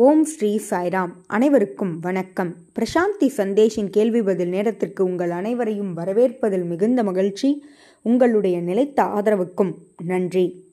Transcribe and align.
ஓம் 0.00 0.24
ஸ்ரீ 0.24 0.60
சாய்ராம். 0.70 1.10
அனைவருக்கும் 1.26 1.98
வணக்கம். 2.00 2.54
பிரசாந்தி 2.74 3.26
சந்தேஷின் 3.36 3.88
கேள்வி 3.90 4.22
பதில் 4.22 4.48
நேரத்திற்கு 4.48 5.04
உங்கள் 5.04 5.30
அனைவரையும் 5.30 5.96
வரவேற்பதில் 5.96 6.64
மிகுந்த 6.64 7.02
மகிழ்ச்சி. 7.02 7.64
உங்களுடைய 8.02 8.60
நிலைத்த 8.60 9.02
ஆதரவுக்கும் 9.02 9.74
நன்றி. 10.04 10.64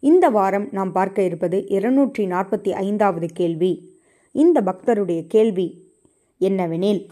இந்த 0.00 0.28
வாரம் 0.28 0.68
நாம் 0.72 0.92
பார்க்க 0.92 1.22
இருப்பது 1.22 1.66
இருநூற்றி 1.66 2.26
நாற்பத்தி 2.26 2.70
ஐந்தாவது 2.70 3.26
கேள்வி. 3.26 3.98
இந்த 4.32 4.60
பக்தருடைய 4.60 5.26
கேள்வி 5.26 5.84
என்னவெனில் 6.40 7.06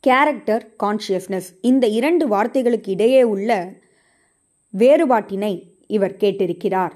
கேரக்டர் 0.00 0.68
கான்ஷியஸ்னஸ் 0.82 1.58
இந்த 1.60 1.86
இரண்டு 1.86 2.28
வார்த்தைகளுக்கு 2.28 2.88
இடையே 2.88 3.22
உள்ள 3.22 3.72
வேறுபாட்டினை 4.78 5.62
இவர் 5.86 6.16
கேட்டிருக்கிறார். 6.16 6.92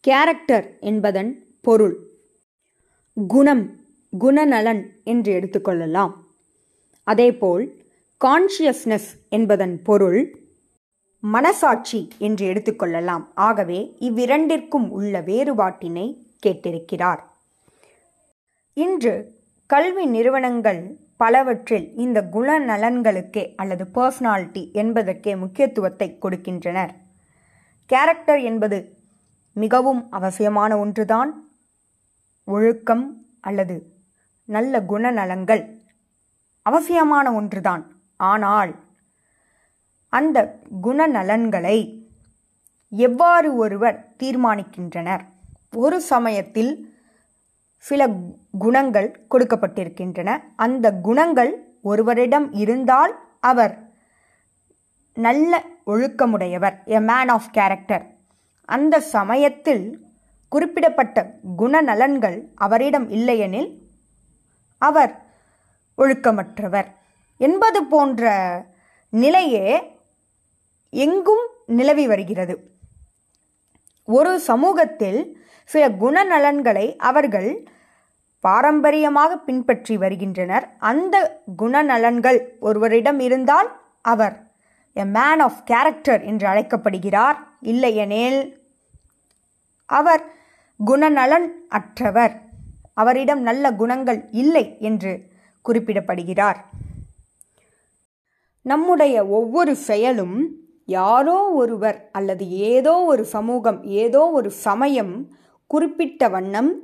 கேரக்டர் 0.00 0.76
என்பதன் 0.80 1.44
பொருள். 1.60 2.07
குணம் 3.26 3.80
குணநலன் 4.18 4.86
என்று 5.04 5.32
எடுத்துக்கொள்ளலாம் 5.32 6.12
அதேபோல் 7.04 7.76
கான்ஷியஸ்னஸ் 8.24 9.08
என்பதன் 9.28 9.82
பொருள் 9.82 10.36
மனசாட்சி 11.20 12.08
என்று 12.18 12.46
எடுத்துக்கொள்ளலாம் 12.46 13.24
ஆகவே 13.34 13.96
இவ்விரண்டிற்கும் 14.00 14.88
உள்ள 14.88 15.20
வேறுபாட்டினை 15.20 16.16
கேட்டிருக்கிறார். 16.46 17.18
இன்று 18.74 19.36
கல்வி 19.66 20.06
நிறுவனங்கள் 20.06 20.96
பலவற்றில் 21.16 21.94
இந்த 21.94 22.28
குணநலன்களுக்கே 22.32 23.54
அல்லது 23.54 23.84
பர்சனாலிட்டி 23.94 24.72
என்பதற்கே 24.72 25.36
முக்கியத்துவத்தை 25.36 26.18
கொடுக்கின்றனர். 26.22 26.90
கேரக்டர் 27.86 28.40
என்பது 28.40 28.96
மிகவும் 29.52 30.10
அவசியமான 30.10 30.78
ஒன்றுதான். 30.78 31.47
ஒழுக்கம் 32.54 33.04
அல்லது 33.40 33.76
நல்ல 34.44 34.80
குணநலங்கள் 34.88 35.62
அவசியமான 36.66 37.26
ஒன்றுதான். 37.32 37.84
ஆனால் 38.16 38.72
அந்த 40.12 40.38
குணநலன்களை 40.82 41.78
எவ்வாறு 42.90 43.48
ஒருவர் 43.56 43.98
தீர்மானிக்கின்றனர்? 44.22 45.24
ஒரு 45.74 46.00
சமயத்தில் 46.12 46.72
சில 47.84 48.10
குணங்கள் 48.58 49.08
கொடுக்கப்பட்டிருக்கின்றன. 49.30 50.30
அந்த 50.56 50.86
குணங்கள் 51.08 51.52
ஒருவரிடம் 51.82 52.48
இருந்தால் 52.52 53.14
அவர் 53.40 53.74
நல்ல 55.14 55.52
ஒழுக்கமுடையவர் 55.86 56.76
எ 56.86 57.00
மேன் 57.00 57.30
ஆஃப் 57.36 57.52
கேரக்டர் 57.52 58.04
அந்த 58.68 58.94
சமயத்தில் 59.00 59.84
குறிப்பிடப்பட்ட 60.48 61.30
குணநலன்கள் 61.58 62.36
அவரிடம் 62.54 63.10
இல்லையெனில் 63.10 63.70
அவர் 64.78 65.12
ஒழுக்கமற்றவர். 65.98 66.86
என்பது 67.36 67.84
போன்ற 67.84 68.22
நிலையே 69.10 69.96
எங்கும் 70.90 71.44
நிலவி 71.66 72.06
வருகிறது. 72.06 72.54
ஒரு 74.04 74.40
சமூகத்தில் 74.40 75.20
சில 75.64 75.88
குணநலன்களை 75.88 76.96
அவர்கள் 76.96 77.68
பாரம்பரியமாக 78.40 79.36
பின்பற்றி 79.36 79.96
வருகின்றனர். 79.96 80.68
அந்த 80.78 81.42
குணநலன்கள் 81.62 82.38
ஒருவரிடம் 82.60 83.20
இருந்தால் 83.20 83.80
அவர் 84.02 84.36
எ 84.92 85.04
மேன் 85.04 85.40
ஆஃப் 85.40 85.66
கேரக்டர் 85.66 86.22
என்று 86.22 86.46
அழைக்கப்படுகிறார். 86.46 87.38
இல்லையெனில் 87.60 88.40
அவர் 89.86 90.22
குணநலன் 90.86 91.46
அற்றவர். 91.68 92.42
அவரிடம் 92.94 93.40
நல்ல 93.40 93.72
குணங்கள் 93.72 94.28
இல்லை 94.30 94.76
என்று 94.78 95.22
குறிப்பிடப்படுகிறார். 95.68 96.56
நம்முடைய 98.62 99.26
ஒவ்வொரு 99.26 99.76
செயலும் 99.76 100.56
யாரோ 100.84 101.48
ஒருவர் 101.50 102.08
அல்லது 102.12 102.48
ஏதோ 102.50 102.94
ஒரு 103.04 103.24
சமூகம் 103.24 103.84
ஏதோ 103.84 104.30
ஒரு 104.30 104.50
சமயம் 104.50 105.32
குறிப்பிட்ட 105.66 106.28
வண்ணம் 106.28 106.82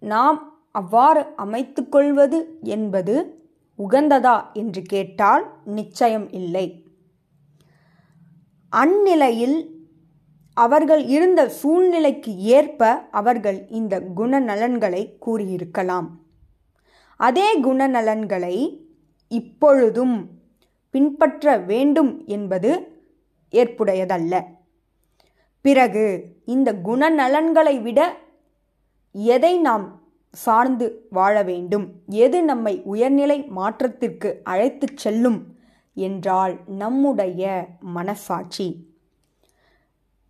நாம் 0.00 0.64
அவ்வாறு 0.72 1.26
அமைத்துக்கொள்வது 1.38 2.44
என்பது 2.62 3.44
உகந்ததா 3.78 4.52
என்று 4.52 4.82
கேட்டால் 4.82 5.60
நிச்சயம் 5.64 6.30
இல்லை. 6.30 6.84
அந்நிலையில் 8.68 9.75
அவர்கள் 10.56 11.04
இருந்த 11.04 11.48
சூழ்நிலைக்கு 11.48 12.38
ஏற்ப 12.38 13.08
அவர்கள் 13.10 13.68
இந்த 13.68 14.00
குணநலன்களை 14.16 15.12
கூறியிருக்கலாம். 15.26 16.06
அதே 17.16 17.60
குணநலன்களை 17.60 18.80
இப்பொழுதும் 19.28 20.30
பின்பற்ற 20.90 21.58
வேண்டும் 21.58 22.24
என்பது 22.26 23.00
ஏற்புடையதல்ல. 23.50 24.42
பிறகு 25.60 26.36
இந்த 26.44 26.72
குணநலன்களை 26.72 27.82
விட 27.82 28.16
எதை 29.12 29.58
நாம் 29.58 30.02
சார்ந்து 30.32 31.06
வாழ 31.10 31.42
வேண்டும்? 31.42 31.92
எது 32.06 32.42
நம்மை 32.42 32.82
உயர்நிலை 32.84 33.42
மாற்றத்திற்கு 33.42 34.40
அழைத்துச் 34.44 34.96
செல்லும்? 34.96 35.54
என்றால் 35.94 36.58
நம்முடைய 36.66 37.66
மனசாட்சி. 37.80 38.85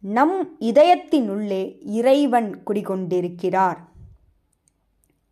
நம் 0.07 0.57
இதயத்தினுள்ளே 0.61 1.79
இறைவன் 1.83 2.63
குடிகொண்டிருக்கிறார். 2.67 3.77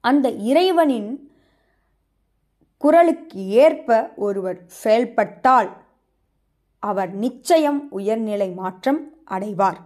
அந்த 0.00 0.30
இறைவனின் 0.30 1.30
குரலுக்கு 2.76 3.46
ஏற்ப 3.46 4.12
ஒருவர் 4.16 4.62
செயல்பட்டால் 4.66 5.76
அவர் 6.78 7.14
நிச்சயம் 7.14 7.90
உயர்நிலை 7.90 8.50
மாற்றம் 8.50 9.12
அடைவார். 9.30 9.80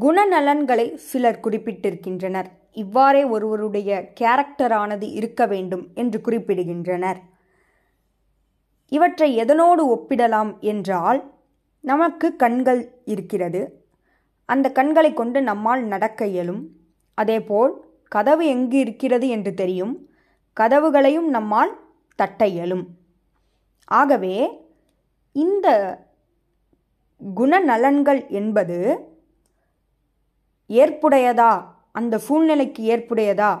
குணநலன்களை 0.00 0.94
சிலர் 0.94 1.40
குறிப்பிட்டிருக்கின்றனர். 1.40 2.46
இவ்வாறே 2.72 3.24
ஒருவருடைய 3.24 4.12
கேரக்டரானது 4.20 5.12
இருக்க 5.12 5.46
வேண்டும் 5.46 5.88
என்று 5.94 6.20
குறிப்பிடுகின்றனர். 6.24 7.16
இவற்றை 8.88 9.36
எதனோடு 9.38 9.82
ஒப்பிடலாம் 9.96 10.58
என்றால் 10.58 11.37
நமக்கு 11.80 12.36
கண்கள் 12.36 12.92
இருக்கிறது. 13.04 13.86
அந்த 14.44 14.72
கண்களை 14.72 15.12
கொண்டு 15.12 15.42
நம்மால் 15.42 15.84
நடக்க 15.84 16.26
இயலும். 16.26 16.68
அதேபோல் 17.14 17.84
கதவு 18.08 18.46
எங்கு 18.46 18.78
இருக்கிறது 18.78 19.28
என்று 19.28 19.54
தெரியும். 19.54 20.08
கதவுகளையும் 20.60 21.28
நம்மால் 21.28 21.80
தட்ட 22.14 22.46
இயலும். 22.46 22.86
ஆகவே 23.84 24.66
இந்த 25.32 25.98
குணநலன்கள் 27.36 28.28
என்பது 28.28 28.98
ஏற்புடையதா? 30.68 31.64
அந்த 31.92 32.18
சூழ்நிலைக்கு 32.18 32.96
ஏற்புடையதா? 32.96 33.60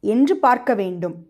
என்று 0.00 0.36
பார்க்க 0.36 0.74
வேண்டும். 0.74 1.26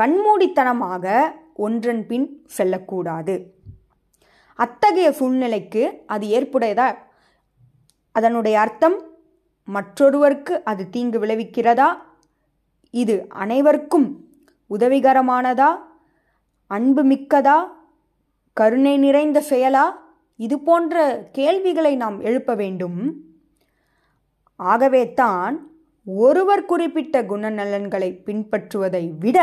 கண்மூடித்தனமாக 0.00 1.22
ஒன்றன் 1.54 2.06
பின் 2.06 2.42
செல்லக்கூடாது. 2.46 3.53
அத்தகைய 4.54 5.12
சூழ்நிலைக்கு 5.12 6.02
அது 6.06 6.26
ஏற்புடையதா? 6.26 6.96
அதனுடைய 8.12 8.60
அர்த்தம் 8.60 9.02
மற்றொருவருக்கு 9.64 10.62
அது 10.64 10.90
தீங்கு 10.90 11.18
விளைவிக்கிறதா? 11.18 11.88
இது 12.90 13.26
அனைவருக்கும் 13.28 14.24
உதவிகரமானதா? 14.70 15.78
அன்பு 16.66 17.04
மிக்கதா? 17.04 17.58
கருணை 18.52 18.96
நிறைந்த 18.96 19.42
செயலா? 19.50 19.90
இது 20.36 20.58
போன்ற 20.60 21.28
கேள்விகளை 21.32 21.96
நாம் 21.96 22.20
எழுப்ப 22.20 22.54
வேண்டும். 22.54 23.22
ஆகவே 24.56 25.12
தான் 25.12 25.70
ஒருவர் 26.04 26.64
குறிப்பிட்ட 26.64 27.22
குணநலன்களை 27.22 28.20
பின்பற்றுவதை 28.26 29.18
விட 29.18 29.38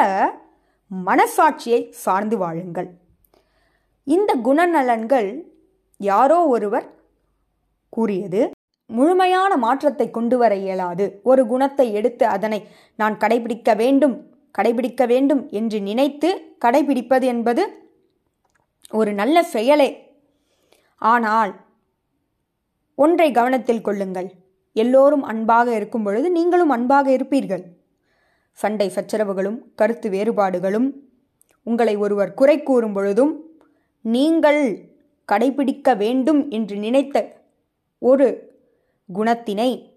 மனசாட்சியை 1.06 1.90
சார்ந்து 1.90 2.38
வாழுங்கள். 2.38 2.90
இந்த 4.08 4.32
குணநலன்கள் 4.44 5.30
யாரோ 5.98 6.40
ஒருவர் 6.46 6.88
கூறியது 7.90 8.42
முழுமையான 8.90 9.52
மாற்றத்தை 9.58 10.08
கொண்டு 10.12 10.36
வர 10.38 10.54
இயலாது. 10.56 11.06
ஒரு 11.24 11.42
குணத்தை 11.48 11.86
எடுத்து 11.94 12.26
அதனை 12.26 12.60
நான் 12.96 13.16
கடைபிடிக்க 13.18 13.76
வேண்டும் 13.76 14.16
கடைபிடிக்க 14.58 15.02
வேண்டும் 15.08 15.42
என்று 15.50 15.78
நினைத்து 15.82 16.30
கடைபிடிப்பது 16.66 17.26
என்பது 17.34 17.64
ஒரு 18.92 19.12
நல்ல 19.14 19.44
செயலே. 19.44 19.90
ஆனால் 21.02 21.52
ஒன்றை 22.96 23.28
கவனத்தில் 23.32 23.86
கொள்ளுங்கள். 23.88 24.30
எல்லோரும் 24.76 25.24
அன்பாக 25.24 25.68
இருக்கும் 25.76 26.04
பொழுது 26.04 26.28
நீங்களும் 26.32 26.70
அன்பாக 26.70 27.08
இருப்பீர்கள். 27.18 27.64
சண்டை 28.52 28.88
சச்சரவுகளும் 28.96 29.58
கருத்து 29.76 30.08
வேறுபாடுகளும் 30.10 30.90
உங்களை 31.68 31.96
ஒருவர் 31.96 32.34
குறை 32.34 32.64
கூறும் 32.64 32.94
பொழுதும் 32.94 33.34
நீங்கள் 34.02 34.90
கடைபிடிக்க 35.32 35.98
வேண்டும் 35.98 36.50
என்று 36.50 36.76
நினைத்த 36.76 37.38
ஒரு 38.00 38.28
குணத்தினை 39.14 39.90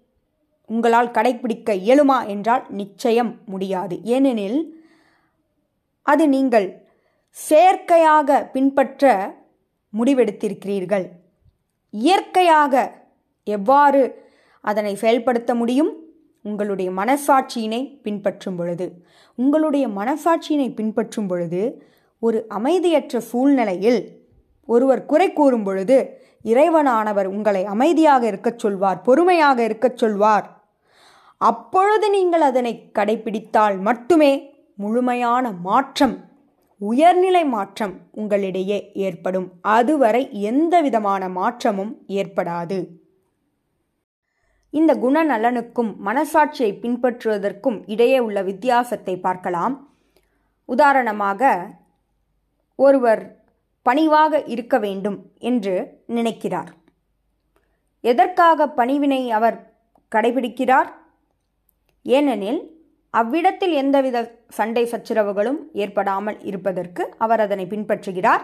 உங்களால் 0.65 1.11
கடைபிடிக்க 1.11 1.73
இயலுமா 1.73 2.27
என்றால் 2.27 2.65
நிச்சயம் 2.69 3.39
முடியாது. 3.45 3.99
ஏனெனில் 4.03 4.83
அது 6.01 6.29
நீங்கள் 6.29 6.83
செயற்கையாக 7.29 8.45
பின்பற்ற 8.45 9.33
முடிவெடுத்திருக்கிறீர்கள். 9.97 11.05
இயற்கையாக 11.89 13.03
எவ்வாறு 13.43 14.23
அதனை 14.61 14.95
செயல்படுத்த 14.95 15.55
முடியும்? 15.55 15.91
உங்களுடைய 16.41 16.91
மனசாட்சியினை 16.91 17.99
பின்பற்றும் 18.01 18.55
பொழுது. 18.55 19.05
உங்களுடைய 19.35 19.87
மனசாட்சியினை 19.87 20.75
பின்பற்றும் 20.75 21.27
பொழுது 21.27 21.61
ஒரு 22.19 22.45
அமைதியற்ற 22.49 23.19
சூழ்நிலையில் 23.19 24.23
ஒருவர் 24.65 25.05
குறை 25.05 25.33
கூறும் 25.33 25.63
பொழுது 25.63 26.23
இறைவனானவர் 26.43 27.25
உங்களை 27.25 27.65
அமைதியாக 27.65 28.27
இருக்கச் 28.27 28.59
சொல்வார் 28.59 29.01
பொறுமையாக 29.01 29.63
இருக்கச் 29.63 29.97
சொல்வார். 29.97 30.63
அப்பொழுது 31.37 32.09
நீங்கள் 32.09 32.41
அதனை 32.41 32.91
கடைபிடித்தால் 32.99 33.79
மட்டுமே 33.79 34.53
முழுமையான 34.75 35.51
மாற்றம் 35.51 36.33
உயர்நிலை 36.77 37.45
மாற்றம் 37.45 37.99
உங்களிடையே 38.17 38.91
ஏற்படும். 38.93 39.51
அதுவரை 39.61 40.41
எந்த 40.41 40.81
விதமான 40.81 41.29
மாற்றமும் 41.29 42.01
ஏற்படாது. 42.07 42.87
இந்த 44.69 44.93
குணநலனுக்கும் 44.95 45.91
மனசாட்சியை 46.05 46.71
பின்பற்றுவதற்கும் 46.81 47.83
இடையே 47.85 48.19
உள்ள 48.19 48.41
வித்தியாசத்தை 48.41 49.19
பார்க்கலாம். 49.19 49.93
உதாரணமாக 50.65 51.69
ஒருவர் 52.75 53.43
பணிவாக 53.81 54.43
இருக்க 54.45 54.75
வேண்டும் 54.79 55.17
என்று 55.39 56.03
நினைக்கிறார். 56.07 56.71
எதற்காக 58.01 58.67
பணிவினை 58.67 59.29
அவர் 59.29 59.57
கடைபிடிக்கிறார்? 60.11 60.89
ஏனெனில் 62.01 62.61
அவ்விடத்தில் 63.09 63.73
எந்தவித 63.73 64.17
சண்டை 64.47 64.83
சச்சரவுகளும் 64.91 65.59
ஏற்படாமல் 65.73 66.39
இருப்பதற்கு 66.41 67.03
அவர் 67.17 67.39
அதனை 67.39 67.65
பின்பற்றுகிறார். 67.65 68.43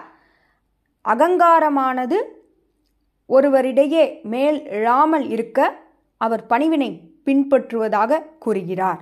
அகங்காரமானது 1.05 2.17
ஒருவரிடையே 3.29 4.21
மேல் 4.23 4.59
எழாமல் 4.77 5.25
இருக்க 5.29 5.59
அவர் 6.17 6.43
பணிவினை 6.45 6.89
பின்பற்றுவதாக 7.25 8.21
கூறுகிறார். 8.39 9.01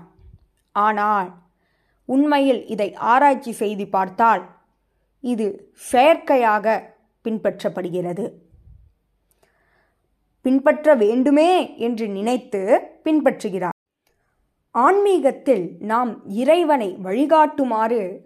ஆனால் 0.72 1.30
உண்மையில் 2.06 2.62
இதை 2.68 2.94
ஆராய்ச்சி 2.94 3.52
செய்து 3.52 3.88
பார்த்தால் 3.88 4.44
இது 5.22 5.72
செயற்கையாக 5.74 6.96
பின்பற்றப்படுகிறது. 7.24 8.32
பின்பற்ற 10.42 10.96
வேண்டுமே 10.96 11.78
என்று 11.78 12.08
நினைத்து 12.08 12.82
பின்பற்றுகிறார். 13.04 13.78
ஆன்மீகத்தில் 14.72 15.76
நாம் 15.80 16.30
இறைவனை 16.30 16.98
வழிகாட்டுமாறு 17.04 18.18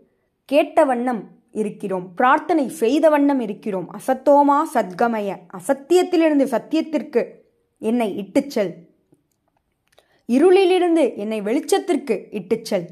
கேட்ட 0.46 0.86
வண்ணம் 0.86 1.42
இருக்கிறோம். 1.52 2.14
பிரார்த்தனை 2.14 2.70
செய்த 2.70 3.10
வண்ணம் 3.10 3.40
இருக்கிறோம். 3.40 3.90
அசத்தோமா 3.92 4.62
சத்கமய? 4.74 5.38
அசத்தியத்திலிருந்து 5.54 6.46
சத்தியத்திற்கு 6.46 7.28
என்னை 7.80 8.18
இட்டுச்செல் 8.18 8.74
இருளிலிருந்து 10.28 11.16
என்னை 11.18 11.42
வெளிச்சத்திற்கு 11.42 12.16
இட்டுச்செல் 12.32 12.86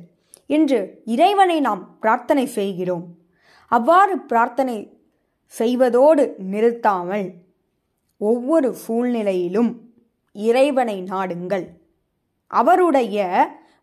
என்று 0.48 1.02
இறைவனை 1.06 1.60
நாம் 1.60 1.98
பிரார்த்தனை 2.00 2.46
செய்கிறோம். 2.46 3.20
அவ்வாறு 3.76 4.20
பிரார்த்தனை 4.20 4.78
செய்வதோடு 5.54 6.24
நிறுத்தாமல் 6.52 7.28
ஒவ்வொரு 8.18 8.70
சூழ்நிலையிலும் 8.76 9.72
இறைவனை 10.36 11.04
நாடுங்கள். 11.04 11.66
அவருடைய 12.52 13.18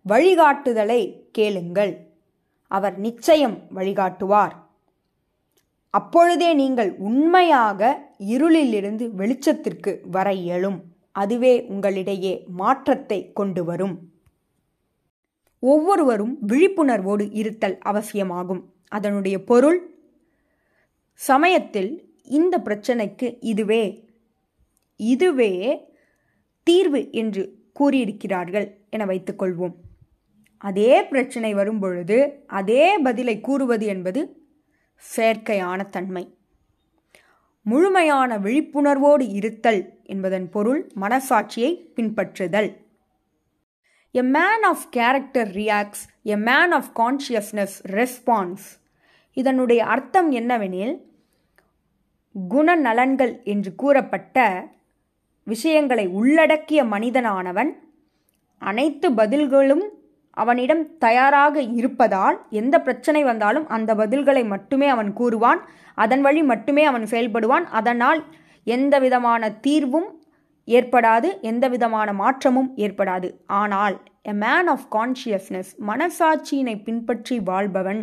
வழிகாட்டுதலை 0.07 1.01
கேளுங்கள். 1.33 1.93
அவர் 2.71 2.97
நிச்சயம் 2.99 3.57
வழிகாட்டுவார். 3.75 4.55
அப்பொழுதே 5.95 6.55
நீங்கள் 6.55 6.91
உண்மையாக 6.99 7.81
இருளிலிருந்து 8.35 9.05
வெளிச்சத்திற்கு 9.21 9.93
வர 10.11 10.29
இயலும். 10.33 10.79
அதுவே 11.13 11.55
உங்களிடையே 11.69 12.35
மாற்றத்தை 12.61 13.21
கொண்டு 13.33 13.65
வரும். 13.65 13.97
ஒவ்வொருவரும் 15.63 16.35
விழிப்புணர்வோடு 16.49 17.25
இருத்தல் 17.33 17.79
அவசியமாகும். 17.91 18.63
அதனுடைய 18.89 19.45
பொருள் 19.45 19.79
சமயத்தில் 21.15 22.15
இந்த 22.23 22.59
பிரச்சனைக்கு 22.65 23.37
இதுவே. 23.41 24.09
இதுவே 24.97 25.53
தீர்வு 26.63 27.13
என்று 27.13 27.43
கூறியிருக்கிறார்கள் 27.81 28.67
என 28.91 29.07
வைத்துக்கொள்வோம் 29.07 29.75
அதே 30.59 31.05
பிரச்சனை 31.05 31.55
வரும்பொழுது 31.55 32.45
அதே 32.47 32.99
பதிலை 32.99 33.41
கூறுவது 33.41 33.87
என்பது 33.87 34.21
செயற்கையான 35.17 35.89
தன்மை. 35.89 36.37
முழுமையான 37.63 38.39
விழிப்புணர்வோடு 38.39 39.35
இருத்தல் 39.35 39.99
என்பதன் 40.05 40.51
பொருள் 40.51 40.91
மனசாட்சியை 41.01 41.71
பின்பற்றுதல். 41.97 42.88
A 44.15 44.23
man 44.31 44.65
of 44.65 44.85
character 44.91 45.51
reacts 45.53 46.03
a 46.25 46.37
man 46.41 46.73
of 46.73 46.91
consciousness 46.97 47.77
response 47.91 48.67
இதனுடைய 49.37 49.81
அர்த்தம் 49.85 50.31
என்னவெனில் 50.31 50.95
குணநலன்கள் 52.35 53.35
என்று 53.45 53.75
கூறப்பட்ட 53.75 54.39
விஷயங்களை 55.47 56.07
உள்ளடக்கிய 56.09 56.81
மனிதனானவன் 56.85 57.71
அனைத்து 58.63 59.09
பதில்களும் 59.13 59.85
அவனிடம் 60.37 60.83
தயாராக 60.99 61.61
இருப்பதால் 61.73 62.37
எந்த 62.51 62.77
பிரச்சனை 62.81 63.25
வந்தாலும் 63.25 63.67
அந்த 63.69 63.95
பதில்களை 63.95 64.43
மட்டுமே 64.47 64.89
அவன் 64.89 65.13
கூறுவான் 65.13 65.61
அதன் 65.99 66.21
வழி 66.21 66.43
மட்டுமே 66.43 66.83
அவன் 66.85 67.07
செயல்படுவான் 67.07 67.67
அதனால் 67.71 68.21
எந்த 68.67 68.95
விதமான 68.99 69.51
தீர்வும் 69.61 70.09
ஏற்படாது 70.77 71.29
எந்த 71.51 71.65
விதமான 71.75 72.09
மாற்றமும் 72.23 72.71
ஏற்படாது. 72.85 73.29
ஆனால் 73.61 73.97
எ 74.33 74.35
மேன் 74.45 74.69
ஆஃப் 74.75 74.87
கான்ஷியஸ்னஸ் 74.97 75.71
மனசாட்சியினை 75.91 76.75
பின்பற்றி 76.87 77.37
வாழ்பவன் 77.49 78.03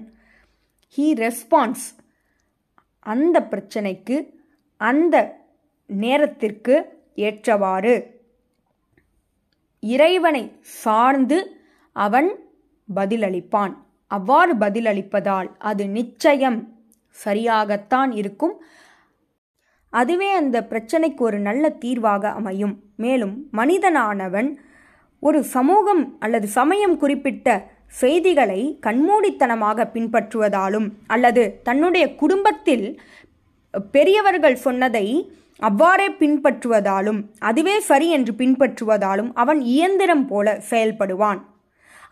ஹீ 0.96 1.08
ரெஸ்பான்ஸ் 1.24 1.86
அந்த 3.06 3.38
பிரச்சனைக்கு 3.52 4.18
அந்த 4.82 5.16
நேரத்திற்கு 5.90 6.76
ஏற்றவாறு. 7.28 7.96
இறைவனை 9.84 10.44
சார்ந்து 10.62 11.38
அவன் 11.96 12.30
பதிலளிப்பான். 12.90 13.74
அவ்வாறு 14.12 14.54
பதிலளிப்பதால் 14.64 15.50
அது 15.70 15.84
நிச்சயம் 15.98 16.60
சரியாகத்தான் 17.16 18.12
இருக்கும். 18.22 18.56
அதுவே 20.00 20.30
அந்த 20.42 20.58
பிரச்சனைக்கு 20.72 21.22
ஒரு 21.28 21.38
நல்ல 21.48 21.70
தீர்வாக 21.84 22.32
அமையும். 22.40 22.76
மேலும் 23.04 23.36
மனிதனானவன் 23.60 24.50
ஒரு 25.24 25.40
சமூகம் 25.56 26.04
அல்லது 26.24 26.48
சமயம் 26.58 26.98
குறிப்பிட்ட 26.98 27.48
செய்திகளை 28.02 28.62
கண்மூடித்தனமாக 28.86 29.86
பின்பற்றுவதாலும் 29.96 30.88
அல்லது 31.14 31.44
தன்னுடைய 31.68 32.06
குடும்பத்தில் 32.22 32.86
பெரியவர்கள் 33.96 34.64
சொன்னதை 34.66 35.06
அவ்வாறே 35.60 36.08
பின்பற்றுவதாலும் 36.22 37.20
அதுவே 37.50 37.76
சரி 37.90 38.08
என்று 38.18 38.34
பின்பற்றுவதாலும் 38.42 39.30
அவன் 39.44 39.60
இயந்திரம் 39.76 40.26
போல 40.32 40.56
செயல்படுவான். 40.70 41.40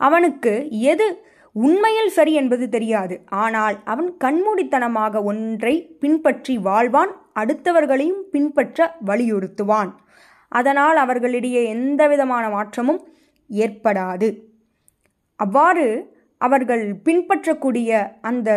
அவனுக்கு 0.08 0.54
எது 0.92 1.08
உண்மையில் 1.56 2.14
சரி 2.18 2.34
என்பது 2.42 2.66
தெரியாது. 2.76 3.16
ஆனால் 3.44 3.76
அவன் 3.94 4.10
கண்மூடித்தனமாக 4.24 5.24
ஒன்றை 5.32 5.76
பின்பற்றி 6.02 6.56
வாழ்வான். 6.68 7.14
அடுத்தவர்களையும் 7.36 8.22
பின்பற்ற 8.32 8.98
வலியுறுத்துவான். 9.06 9.92
அதனால் 10.48 10.96
அவர்களிடையே 10.96 11.62
எந்த 11.66 12.08
விதமான 12.08 12.50
மாற்றமும் 12.50 13.02
ஏற்படாது. 13.50 14.30
அவ்வாறு 15.36 15.88
அவர்கள் 16.38 16.96
பின்பற்றக்கூடிய 16.96 18.20
அந்த 18.22 18.50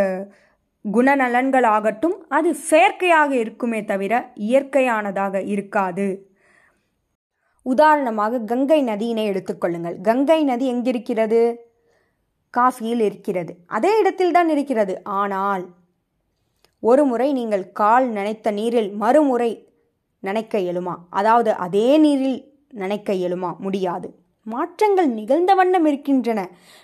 குணநலன்களாகட்டும் 0.85 2.17
அது 2.29 2.55
செயற்கையாக 2.55 3.35
இருக்குமே 3.35 3.85
தவிர 3.85 4.33
இயற்கையானதாக 4.35 5.47
இருக்காது. 5.47 6.09
உதாரணமாக 7.63 8.39
கங்கை 8.39 8.81
நதியினை 8.85 9.25
எடுத்துக்கொள்ளுங்கள் 9.33 9.97
கங்கை 10.01 10.45
நதி 10.45 10.67
எங்கிருக்கிறது? 10.73 11.41
காசியில் 12.51 13.01
இருக்கிறது. 13.01 13.53
அதே 13.67 13.99
இடத்தில் 13.99 14.33
தான் 14.33 14.49
இருக்கிறது. 14.49 14.95
ஆனால் 15.05 15.65
ஒரு 16.89 17.05
முறை 17.05 17.29
நீங்கள் 17.33 17.73
கால் 17.73 18.07
நனைத்த 18.11 18.51
நீரில் 18.51 18.91
மறுமுறை 19.03 19.51
நனைக்க 20.23 20.55
இயலுமா 20.59 20.95
அதாவது 21.11 21.51
அதே 21.65 21.89
நீரில் 21.99 22.41
நனைக்க 22.75 23.11
இயலுமா 23.13 23.51
முடியாது. 23.59 24.09
மாற்றங்கள் 24.47 25.09
நிகழ்ந்த 25.09 25.53
வண்ணம் 25.55 25.87
இருக்கின்றன. 25.87 26.41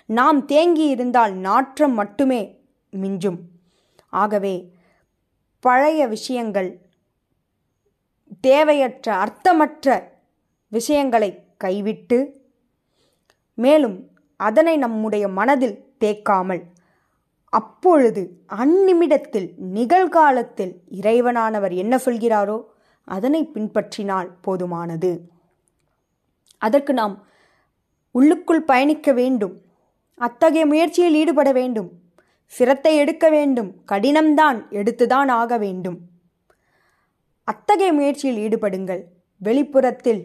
நாம் 0.09 0.39
தேங்கி 0.45 0.85
இருந்தால் 0.87 1.33
நாற்றம் 1.47 1.93
மட்டுமே 1.93 2.41
மிஞ்சும். 2.93 3.39
ஆகவே 4.13 4.55
பழைய 5.63 6.07
விஷயங்கள் 6.07 6.69
தேவையற்ற 8.41 9.07
அர்த்தமற்ற 9.23 9.87
விஷயங்களை 10.71 11.29
கைவிட்டு 11.57 12.17
மேலும் 13.57 13.97
அதனை 14.39 14.75
நம்முடைய 14.77 15.25
மனதில் 15.39 15.77
தேக்காமல் 15.99 16.61
அப்பொழுது 17.53 18.21
அந்நிமிடத்தில் 18.47 19.49
நிகழ்காலத்தில் 19.57 20.73
இறைவனானவர் 21.01 21.73
என்ன 21.73 21.95
சொல்கிறாரோ 21.95 22.63
அதனை 23.07 23.49
பின்பற்றினால் 23.53 24.29
போதுமானது. 24.47 25.11
அதற்கு 26.57 26.93
நாம் 26.93 27.15
உள்ளுக்குள் 28.11 28.63
பயணிக்க 28.63 29.11
வேண்டும். 29.11 29.61
அத்தகைய 30.15 30.65
முயற்சியில் 30.65 31.13
ஈடுபட 31.13 31.51
வேண்டும். 31.51 31.89
சிரத்தை 32.45 32.97
எடுக்க 32.97 33.29
வேண்டும். 33.29 33.69
கடினம்தான் 33.91 34.59
எடுத்துதான் 34.71 35.31
ஆக 35.31 35.57
வேண்டும். 35.57 35.97
அத்தகைய 37.43 37.93
முயற்சியில் 37.93 38.41
ஈடுபடுங்கள். 38.45 39.01
வெளிப்புறத்தில் 39.41 40.21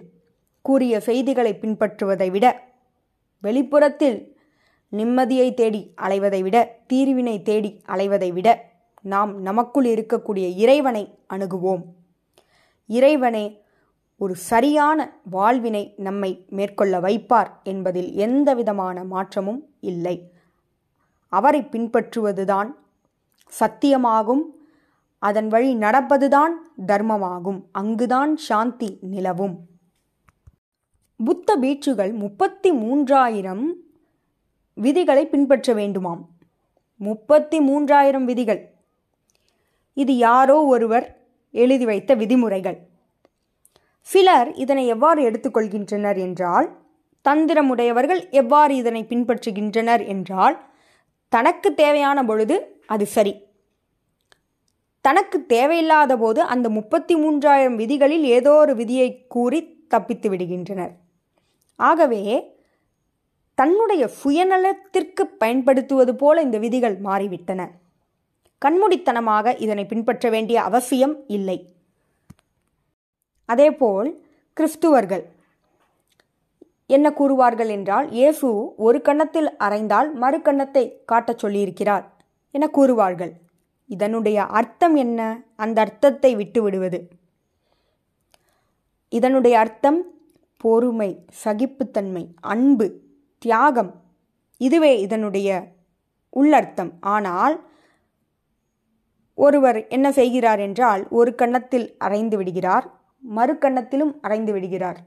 கூறிய 0.65 0.95
செய்திகளை 1.01 1.53
பின்பற்றுவதை 1.61 2.31
விட 2.31 2.47
வெளிப்புறத்தில் 3.43 4.19
நிம்மதியை 4.93 5.55
தேடி 5.55 5.95
அலைவதை 5.97 6.43
விட 6.43 6.79
தீர்வினை 6.87 7.43
தேடி 7.43 7.83
அலைவதை 7.87 8.33
விட 8.33 8.71
நாம் 9.03 9.41
நமக்குள் 9.41 9.85
இருக்கக்கூடிய 9.85 10.57
இறைவனை 10.57 11.19
அணுகுவோம். 11.35 11.83
இறைவனே 12.87 13.63
ஒரு 14.17 14.35
சரியான 14.35 15.21
வாழ்வினை 15.31 15.95
நம்மை 15.97 16.47
மேற்கொள்ள 16.49 17.01
வைப்பார் 17.01 17.51
என்பதில் 17.63 18.13
எந்த 18.13 18.55
விதமான 18.55 19.05
மாற்றமும் 19.05 19.75
இல்லை. 19.81 20.33
அவரை 21.29 21.61
பின்பற்றுவதுதான் 21.63 22.71
சத்தியமாகும். 23.61 24.43
அதன் 25.19 25.49
வழி 25.49 25.77
நடப்பதுதான் 25.77 26.55
தர்மமாகும். 26.87 27.63
அங்குதான் 27.73 28.37
சாந்தி 28.37 28.99
நிலவும். 29.01 29.57
புத்த 31.25 31.57
பீச்சுகள் 31.57 32.13
முப்பத்தி 32.13 32.73
மூன்றாயிரம் 32.73 33.67
விதிகளை 34.79 35.27
பின்பற்ற 35.27 35.75
வேண்டுமாம். 35.75 36.23
முப்பத்தி 36.97 37.59
மூன்றாயிரம் 37.61 38.25
விதிகள். 38.25 38.61
இது 39.95 40.17
யாரோ 40.17 40.65
ஒருவர் 40.65 41.07
எழுதி 41.55 41.85
வைத்த 41.85 42.15
விதிமுறைகள். 42.15 42.79
சிலர் 44.01 44.53
இதனை 44.55 44.87
எவ்வாறு 44.87 45.31
எடுத்துக்கொள்கின்றனர் 45.31 46.19
என்றால் 46.19 46.69
தந்திரமுடையவர்கள் 47.25 48.31
எவ்வாறு 48.31 48.77
இதனை 48.77 49.03
பின்பற்றுகின்றனர் 49.05 50.07
என்றால் 50.07 50.57
தனக்கு 51.29 51.75
தேவையான 51.75 52.25
பொழுது 52.25 52.83
அது 52.87 53.07
சரி. 53.07 53.35
தனக்கு 55.01 55.47
தேவையில்லாத 55.47 56.17
போது 56.17 56.41
அந்த 56.43 56.69
முப்பத்தி 56.69 57.15
மூன்றாயிரம் 57.17 57.75
விதிகளில் 57.75 58.25
ஏதோ 58.25 58.53
ஒரு 58.55 58.75
விதியை 58.75 59.27
கூறி 59.27 59.61
தப்பித்து 59.89 60.29
விடுகின்றனர். 60.31 60.95
ஆகவே 61.77 62.23
தன்னுடைய 63.59 64.03
சுயநலத்திற்கு 64.21 65.23
பயன்படுத்துவது 65.43 66.13
போல 66.15 66.43
இந்த 66.47 66.59
விதிகள் 66.65 66.97
மாறிவிட்டன. 67.07 67.61
கண்மூடித்தனமாக 68.63 69.55
இதனை 69.65 69.85
பின்பற்ற 69.87 70.31
வேண்டிய 70.35 70.59
அவசியம் 70.69 71.17
இல்லை. 71.37 71.59
அதேபோல் 73.45 74.11
கிறிஸ்துவர்கள் 74.57 75.25
என்ன 76.87 77.07
கூறுவார்கள் 77.11 77.71
என்றால் 77.77 78.07
இயேசு 78.11 78.49
ஒரு 78.87 78.99
கன்னத்தில் 79.09 79.51
அறைந்தால் 79.67 80.09
மறு 80.23 80.39
கன்னத்தை 80.43 80.85
காட்டச் 81.05 81.43
சொல்லியிருக்கிறார் 81.45 82.05
என 82.55 82.69
கூறுவார்கள். 82.77 83.33
இதனுடைய 83.87 84.39
அர்த்தம் 84.61 84.97
என்ன? 85.05 85.21
அந்த 85.57 85.79
அர்த்தத்தை 85.81 86.31
விட்டுவிடுவது 86.37 87.01
இதனுடைய 89.09 89.55
அர்த்தம் 89.59 90.01
பொறுமை 90.65 91.11
சகிப்புத்தன்மை 91.45 92.25
அன்பு. 92.55 92.89
தியாகம். 93.43 93.91
இதுவே 94.61 94.93
இதனுடைய 95.01 95.49
உள்ளர்த்தம். 96.33 96.93
ஆனால் 97.15 97.57
ஒருவர் 99.39 99.79
என்ன 99.89 100.07
செய்கிறார் 100.13 100.59
என்றால் 100.59 101.03
ஒரு 101.09 101.31
கன்னத்தில் 101.35 101.87
அரைந்து 101.99 102.37
விடுகிறார் 102.37 102.87
மறு 103.23 103.55
கன்னத்திலும் 103.59 104.13
அரைந்து 104.27 104.53
விடுகிறார். 104.53 104.99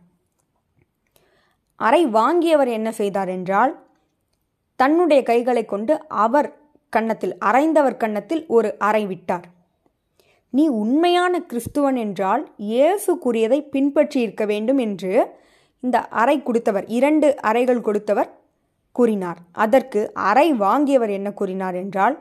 அறை 1.80 2.02
வாங்கியவர் 2.18 2.72
என்ன 2.78 2.90
செய்தார் 2.92 3.30
என்றால் 3.30 3.74
தன்னுடைய 4.80 5.22
கைகளை 5.24 5.64
கொண்டு 5.66 5.94
அவர் 6.26 6.50
கன்னத்தில் 6.94 7.36
அரைந்தவர் 7.40 8.02
கன்னத்தில் 8.04 8.44
ஒரு 8.48 8.70
அறை 8.88 9.04
விட்டார். 9.06 9.46
நீ 10.54 10.64
உண்மையான 10.84 11.34
கிறிஸ்துவன் 11.52 11.98
என்றால் 12.06 12.44
இயேசுக்குரியதை 12.72 13.60
பின்பற்றியிருக்க 13.66 13.72
பின்பற்றி 13.76 14.20
இருக்க 14.22 14.46
வேண்டும் 14.46 14.78
என்று 14.78 15.14
இந்த 15.86 15.98
அறை 16.22 16.36
கொடுத்தவர் 16.48 16.86
இரண்டு 16.98 17.28
அறைகள் 17.50 17.86
கொடுத்தவர் 17.88 18.30
கூறினார். 18.98 19.40
அதற்கு 19.64 20.02
அறை 20.30 20.48
வாங்கியவர் 20.66 21.14
என்ன 21.18 21.30
கூறினார் 21.40 21.78
என்றால் 21.84 22.16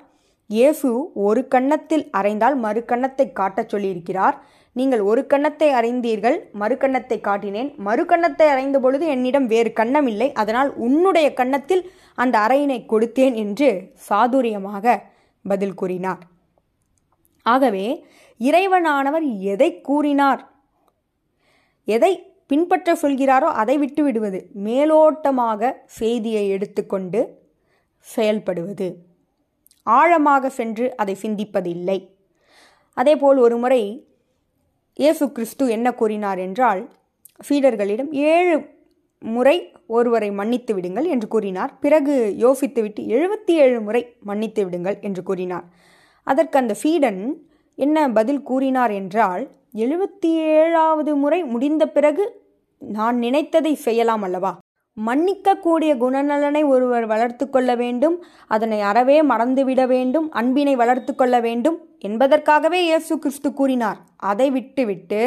இயேசு 0.50 0.88
ஒரு 1.26 1.40
கன்னத்தில் 1.54 2.04
அறைந்தால் 2.18 2.56
மறு 2.64 2.80
கன்னத்தை 2.90 3.26
காட்டச் 3.40 3.70
சொல்லியிருக்கிறார். 3.72 4.36
நீங்கள் 4.76 5.02
ஒரு 5.10 5.22
கன்னத்தை 5.32 5.68
அறைந்தீர்கள் 5.78 6.36
மறு 6.60 6.74
கன்னத்தை 6.82 7.18
காட்டினேன். 7.28 7.70
மறு 7.86 8.02
கன்னத்தை 8.10 8.46
அறைந்த 8.54 8.76
பொழுது 8.84 9.04
என்னிடம் 9.14 9.46
வேறு 9.52 9.70
கன்னம் 9.80 10.08
இல்லை. 10.12 10.28
அதனால் 10.42 10.70
உன்னுடைய 10.86 11.28
கன்னத்தில் 11.40 11.82
அந்த 12.22 12.36
அறையினை 12.46 12.78
கொடுத்தேன் 12.92 13.36
என்று 13.42 13.68
சாதுரியமாக 14.08 14.96
பதில் 15.44 15.78
கூறினார். 15.80 16.22
ஆகவே 17.46 17.86
இறைவனானவர் 18.40 19.26
எதை 19.52 19.70
கூறினார்? 19.88 20.42
எதை 21.88 22.12
பின்பற்ற 22.50 22.92
சொல்கிறாரோ 23.02 23.48
அதை 23.62 23.76
விட்டு 23.78 24.02
விடுவது. 24.04 24.38
மேலோட்டமாக 24.66 25.72
செய்தியை 25.98 26.44
எடுத்துக்கொண்டு 26.48 27.20
செயல்படுவது. 28.06 28.88
ஆழமாக 29.86 30.50
சென்று 30.50 30.86
அதை 30.96 31.14
சிந்திப்பதில்லை. 31.22 31.98
அதேபோல் 32.96 33.38
ஒரு 33.38 33.56
முறை 33.56 33.82
இயேசு 34.98 35.24
கிறிஸ்து 35.32 35.64
என்ன 35.68 35.88
கூறினார் 35.94 36.38
என்றால் 36.38 36.80
சீடர்களிடம் 37.48 38.10
ஏழு 38.32 38.56
முறை 39.22 39.54
ஒருவரை 39.86 40.30
மன்னித்து 40.30 40.72
விடுங்கள் 40.74 41.06
என்று 41.14 41.26
கூறினார். 41.28 41.72
பிறகு 41.80 42.14
யோசித்துவிட்டு 42.44 43.00
எழுபத்தி 43.16 43.52
ஏழு 43.64 43.78
முறை 43.80 44.02
மன்னித்து 44.28 44.60
விடுங்கள் 44.64 44.98
என்று 45.00 45.22
கூறினார். 45.22 45.66
அதற்கு 46.26 46.56
அந்த 46.58 46.74
சீடன் 46.74 47.22
என்ன 47.78 48.08
பதில் 48.18 48.42
கூறினார் 48.42 48.92
என்றால் 49.00 49.44
எழுபத்தி 49.84 50.30
ஏழாவது 50.58 51.12
முறை 51.22 51.40
முடிந்த 51.54 51.84
பிறகு 51.88 52.24
நான் 52.80 53.16
நினைத்ததை 53.16 53.72
செய்யலாம் 53.72 54.22
அல்லவா? 54.22 54.52
மன்னிக்கக்கூடிய 54.96 55.90
குணநலனை 56.02 56.62
ஒருவர் 56.66 57.06
வளர்த்து 57.06 57.50
கொள்ள 57.50 57.74
வேண்டும் 57.74 58.16
அதனை 58.46 58.80
அறவே 58.80 59.22
மறந்துவிட 59.22 59.86
வேண்டும் 59.86 60.26
அன்பினை 60.30 60.74
வளர்த்து 60.76 61.14
கொள்ள 61.14 61.40
வேண்டும் 61.40 61.78
என்பதற்காகவே 61.98 62.80
இயேசு 62.82 63.18
கிறிஸ்து 63.18 63.52
கூறினார். 63.52 63.98
அதை 64.16 64.50
விட்டுவிட்டு 64.50 65.20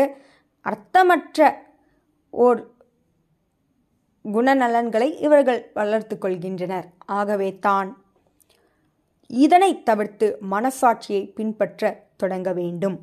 அர்த்தமற்ற 0.65 1.51
ஓர் 2.29 2.59
குணநலன்களை 4.25 5.09
இவர்கள் 5.21 5.61
வளர்த்து 5.73 6.17
கொள்கின்றனர். 6.21 6.87
ஆகவே 7.05 7.49
தான் 7.59 7.89
இதனை 9.27 9.83
தவிர்த்து 9.83 10.27
மனசாட்சியை 10.51 11.23
பின்பற்ற 11.35 12.03
தொடங்க 12.17 12.53
வேண்டும். 12.53 12.97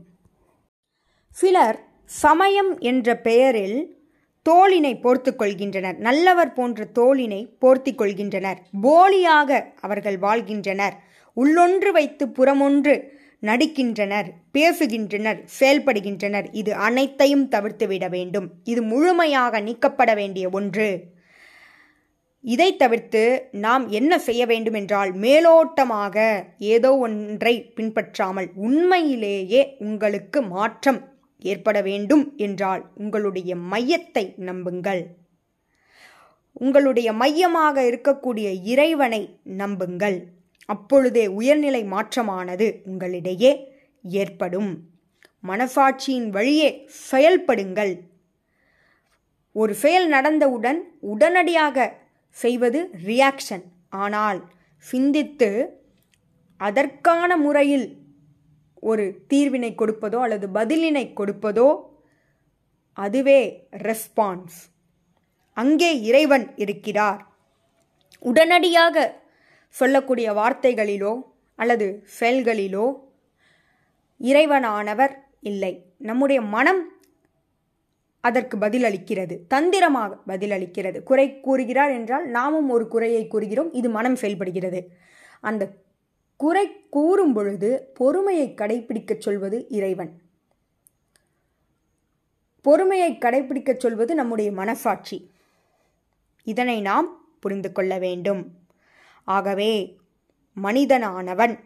சிலர் 1.28 1.78
சமயம் 2.04 2.78
என்ற 2.78 3.16
பெயரில் 3.16 3.99
தோளினை 4.48 5.00
போர்த்து 5.00 5.36
கொள்கின்றனர். 5.36 5.96
நல்லவர் 5.98 6.52
போன்ற 6.52 6.86
தோளினை 6.94 7.40
போர்த்தி 7.58 7.94
கொள்கின்றனர். 7.94 8.58
போலியாக 8.82 9.60
அவர்கள் 9.80 10.18
வாழ்கின்றனர். 10.18 10.96
உள்ளொன்று 11.36 11.90
வைத்து 11.92 12.28
புறமொன்று 12.28 12.94
நடிக்கின்றனர் 13.42 14.28
பேசுகின்றனர் 14.52 15.38
செயல்படுகின்றனர். 15.58 16.46
இது 16.52 16.74
அனைத்தையும் 16.74 17.48
தவிர்த்துவிட 17.48 18.08
வேண்டும். 18.08 18.48
இது 18.64 18.82
முழுமையாக 18.82 19.60
நீக்கப்பட 19.60 20.14
வேண்டிய 20.14 20.48
ஒன்று. 20.48 20.90
இதை 22.44 22.76
தவிர்த்து 22.76 23.22
நாம் 23.50 23.88
என்ன 23.88 24.18
செய்ய 24.18 24.42
வேண்டும் 24.46 24.74
என்றால் 24.74 25.10
மேலோட்டமாக 25.14 26.16
ஏதோ 26.58 26.90
ஒன்றை 26.96 27.54
பின்பற்றாமல் 27.76 28.48
உண்மையிலேயே 28.54 29.74
உங்களுக்கு 29.78 30.42
மாற்றம் 30.42 31.00
ஏற்பட 31.42 31.82
வேண்டும் 31.82 32.36
என்றால் 32.36 32.90
உங்களுடைய 32.94 33.56
மையத்தை 33.56 34.34
நம்புங்கள். 34.36 35.06
உங்களுடைய 36.52 37.12
மையமாக 37.12 37.82
இருக்கக்கூடிய 37.82 38.62
இறைவனை 38.64 39.38
நம்புங்கள். 39.42 40.26
அப்பொழுதே 40.66 41.26
உயர்நிலை 41.26 41.84
மாற்றமானது 41.84 42.80
உங்களிடையே 42.86 43.66
ஏற்படும். 44.02 44.88
மனசாட்சியின் 45.48 46.28
வழியே 46.28 46.88
செயல்படுங்கள். 47.10 48.08
ஒரு 49.52 49.74
செயல் 49.74 50.08
நடந்தவுடன் 50.08 50.80
உடனடியாக 51.00 51.98
செய்வது 52.28 52.90
ரியாக்ஷன் 53.06 53.62
ஆனால் 53.88 54.50
சிந்தித்து 54.78 55.78
அதற்கான 56.56 57.36
முறையில் 57.36 57.99
ஒரு 58.80 59.04
தீர்வினை 59.30 59.70
கொடுப்பதோ 59.80 60.18
அல்லது 60.26 60.46
பதிலினை 60.58 61.04
கொடுப்பதோ 61.20 61.68
அதுவே 62.96 63.40
ரெஸ்பான்ஸ் 63.88 64.58
அங்கே 65.56 65.90
இறைவன் 66.08 66.46
இருக்கிறார். 66.56 67.20
உடனடியாக 68.18 68.96
சொல்லக்கூடிய 69.74 70.28
வார்த்தைகளிலோ 70.40 71.12
அல்லது 71.62 71.86
செயல்களிலோ 72.20 72.86
இறைவனானவர் 74.20 75.14
இல்லை. 75.50 75.72
நம்முடைய 76.08 76.40
மனம் 76.54 76.82
அதற்கு 78.20 78.56
பதிலளிக்கிறது. 78.58 79.34
தந்திரமாக 79.54 80.18
பதிலளிக்கிறது. 80.26 80.98
குறை 81.02 81.26
கூறுகிறார் 81.46 81.92
என்றால் 81.98 82.26
நாமும் 82.36 82.68
ஒரு 82.76 82.86
குறையை 82.88 83.22
கூறுகிறோம். 83.26 83.70
இது 83.72 83.88
மனம் 83.98 84.18
செயல்படுகிறது. 84.22 84.80
அந்த 85.40 85.64
குறை 86.40 86.88
கூறும் 86.88 87.32
பொழுது 87.32 87.90
பொறுமையை 87.94 88.54
கடைபிடிக்கச் 88.56 89.18
சொல்வது 89.18 89.68
இறைவன். 89.68 90.22
பொறுமையை 92.60 93.18
கடைபிடிக்கச் 93.18 93.78
சொல்வது 93.78 94.14
நம்முடைய 94.14 94.52
மனசாட்சி. 94.52 95.30
இதனை 96.42 96.80
நாம் 96.80 97.24
புரிந்து 97.40 97.72
கொள்ள 97.72 97.98
வேண்டும். 97.98 98.54
ஆகவே 99.24 99.98
மனிதனானவன் 100.62 101.60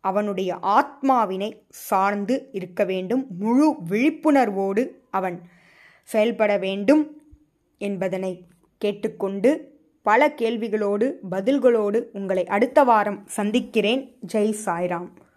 அவனுடைய 0.00 0.54
ஆத்மாவினை 0.54 1.62
சார்ந்து 1.68 2.48
இருக்க 2.52 2.84
வேண்டும். 2.84 3.26
முழு 3.38 3.74
விழிப்புணர்வோடு 3.88 4.90
அவன் 5.10 5.48
செயல்பட 6.04 6.56
வேண்டும் 6.56 7.22
என்பதனை 7.78 8.46
கேட்டுக்கொண்டு 8.78 9.77
பல 10.08 10.28
கேள்விகளோடு 10.28 11.06
பதில்களோடு 11.30 11.98
உங்களை 12.12 12.44
அடுத்த 12.56 12.84
வாரம் 12.90 13.20
சந்திக்கிறேன். 13.26 14.02
ஜெய் 14.32 14.54
சாய்ராம். 14.64 15.08